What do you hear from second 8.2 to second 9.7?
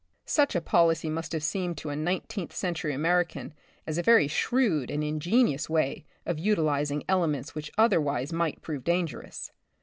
might prove dangerous.